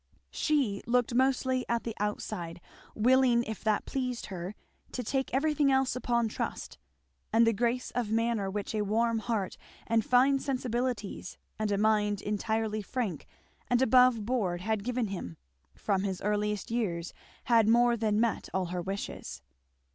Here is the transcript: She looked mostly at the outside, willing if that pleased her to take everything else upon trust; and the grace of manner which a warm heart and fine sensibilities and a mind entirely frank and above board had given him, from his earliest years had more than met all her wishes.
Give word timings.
She 0.31 0.81
looked 0.87 1.13
mostly 1.13 1.63
at 1.69 1.83
the 1.83 1.95
outside, 1.99 2.59
willing 2.95 3.43
if 3.43 3.63
that 3.63 3.85
pleased 3.85 4.25
her 4.25 4.55
to 4.93 5.03
take 5.03 5.31
everything 5.31 5.71
else 5.71 5.95
upon 5.95 6.27
trust; 6.27 6.79
and 7.31 7.45
the 7.45 7.53
grace 7.53 7.91
of 7.91 8.09
manner 8.09 8.49
which 8.49 8.73
a 8.73 8.81
warm 8.81 9.19
heart 9.19 9.57
and 9.85 10.03
fine 10.03 10.39
sensibilities 10.39 11.37
and 11.59 11.71
a 11.71 11.77
mind 11.77 12.19
entirely 12.19 12.81
frank 12.81 13.27
and 13.67 13.79
above 13.79 14.25
board 14.25 14.61
had 14.61 14.83
given 14.83 15.09
him, 15.09 15.37
from 15.75 16.01
his 16.01 16.19
earliest 16.23 16.71
years 16.71 17.13
had 17.43 17.67
more 17.67 17.95
than 17.95 18.19
met 18.19 18.49
all 18.55 18.65
her 18.73 18.81
wishes. 18.81 19.43